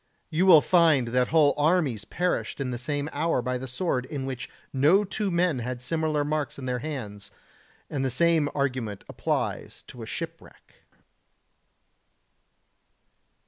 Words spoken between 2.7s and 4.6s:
the same hour by the sword in which